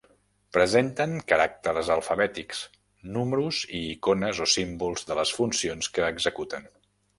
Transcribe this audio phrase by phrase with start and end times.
[0.55, 2.63] Presenten caràcters alfabètics,
[3.19, 6.69] números i icones o símbols de les funcions que executen.